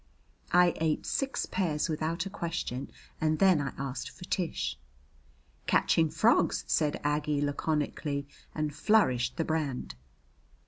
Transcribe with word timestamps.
I 0.51 0.73
ate 0.77 1.05
six 1.05 1.45
pairs 1.45 1.87
without 1.87 2.25
a 2.25 2.29
question 2.31 2.89
and 3.21 3.37
then 3.37 3.61
I 3.61 3.71
asked 3.77 4.09
for 4.09 4.25
Tish. 4.25 4.79
"Catching 5.67 6.09
frogs," 6.09 6.63
said 6.65 6.99
Aggie 7.03 7.39
laconically, 7.39 8.27
and 8.55 8.73
flourished 8.73 9.37
the 9.37 9.45
brand. 9.45 9.93